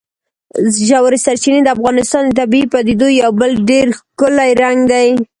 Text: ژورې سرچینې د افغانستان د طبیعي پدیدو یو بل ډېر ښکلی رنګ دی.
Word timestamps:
ژورې 0.87 1.19
سرچینې 1.25 1.61
د 1.63 1.67
افغانستان 1.75 2.21
د 2.27 2.31
طبیعي 2.39 2.65
پدیدو 2.73 3.07
یو 3.21 3.31
بل 3.39 3.51
ډېر 3.69 3.87
ښکلی 3.97 4.51
رنګ 4.63 4.79
دی. 4.91 5.09